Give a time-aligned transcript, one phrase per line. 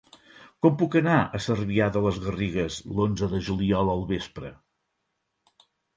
[0.65, 4.51] Com puc anar a Cervià de les Garrigues l'onze de juliol al vespre?